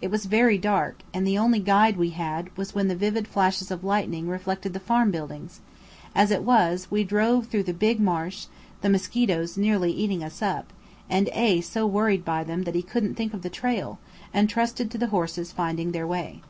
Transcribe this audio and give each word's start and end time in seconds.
It 0.00 0.10
was 0.10 0.24
very 0.26 0.58
dark, 0.58 1.02
and 1.14 1.24
the 1.24 1.38
only 1.38 1.60
guide 1.60 1.96
we 1.96 2.10
had 2.10 2.50
was 2.56 2.74
when 2.74 2.88
the 2.88 2.96
vivid 2.96 3.28
flashes 3.28 3.70
of 3.70 3.84
lightning 3.84 4.26
reflected 4.28 4.72
the 4.72 4.80
farm 4.80 5.12
buildings; 5.12 5.60
as 6.16 6.32
it 6.32 6.42
was, 6.42 6.90
we 6.90 7.04
drove 7.04 7.46
through 7.46 7.62
the 7.62 7.72
big 7.72 8.00
marsh, 8.00 8.46
the 8.80 8.88
mosquitoes 8.90 9.56
nearly 9.56 9.92
eating 9.92 10.24
us 10.24 10.42
up; 10.42 10.72
and 11.08 11.28
A 11.32 11.60
so 11.60 11.86
worried 11.86 12.24
by 12.24 12.42
them 12.42 12.64
that 12.64 12.74
he 12.74 12.82
couldn't 12.82 13.14
think 13.14 13.32
of 13.34 13.42
the 13.42 13.50
trail, 13.50 14.00
and 14.34 14.50
trusted 14.50 14.90
to 14.90 14.98
the 14.98 15.06
horses 15.14 15.52
finding 15.52 15.92
their 15.92 16.08
way. 16.08 16.42